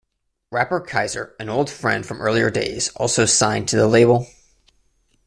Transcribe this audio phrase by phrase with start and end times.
[0.49, 4.25] Rapper Keizer, an old friend from earlier days also signed to the label.